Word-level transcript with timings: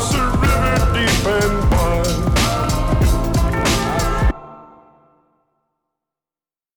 Sir. 0.00 0.29